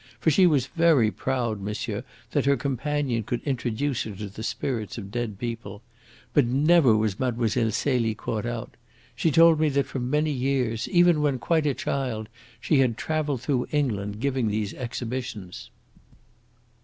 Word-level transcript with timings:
For 0.19 0.31
she 0.31 0.47
was 0.47 0.65
very 0.65 1.11
proud, 1.11 1.61
monsieur, 1.61 2.03
that 2.31 2.45
her 2.45 2.57
companion 2.57 3.21
could 3.21 3.39
introduce 3.43 4.01
her 4.01 4.15
to 4.15 4.29
the 4.29 4.41
spirits 4.41 4.97
of 4.97 5.11
dead 5.11 5.37
people. 5.37 5.83
But 6.33 6.47
never 6.47 6.97
was 6.97 7.19
Mlle. 7.19 7.69
Celie 7.71 8.15
caught 8.15 8.47
out. 8.47 8.73
She 9.15 9.29
told 9.29 9.59
me 9.59 9.69
that 9.69 9.85
for 9.85 9.99
many 9.99 10.31
years, 10.31 10.89
even 10.89 11.21
when 11.21 11.37
quite 11.37 11.67
a 11.67 11.75
child, 11.75 12.29
she 12.59 12.79
had 12.79 12.97
travelled 12.97 13.41
through 13.43 13.67
England 13.71 14.19
giving 14.19 14.47
these 14.47 14.73
exhibitions." 14.73 15.69